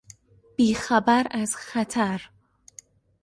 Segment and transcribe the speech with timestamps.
[0.55, 2.21] بی خبر از خطر